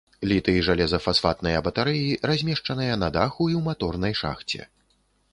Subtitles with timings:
[0.29, 4.61] Літый-жалеза-фасфатныя батарэі размешчаныя на даху і ў маторнай шахце.